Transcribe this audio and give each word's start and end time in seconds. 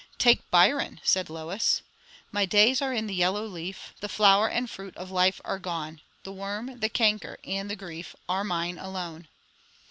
'""Take 0.17 0.49
Byron," 0.49 0.99
said 1.03 1.29
Lois 1.29 1.83
'My 2.31 2.43
days 2.47 2.81
are 2.81 2.91
in 2.91 3.05
the 3.05 3.13
yellow 3.13 3.45
leaf, 3.45 3.93
The 3.99 4.09
flower 4.09 4.47
and 4.49 4.67
fruit 4.67 4.97
of 4.97 5.11
life 5.11 5.39
are 5.45 5.59
gone; 5.59 6.01
The 6.23 6.33
worm, 6.33 6.79
the 6.79 6.89
canker, 6.89 7.37
and 7.43 7.69
the 7.69 7.75
grief, 7.75 8.15
Are 8.27 8.43
mine 8.43 8.79
alone.'" 8.79 9.27